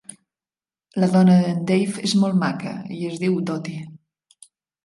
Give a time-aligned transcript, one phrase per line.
[1.03, 3.85] La dona d'en Dave és molt maca i es diu Dottie.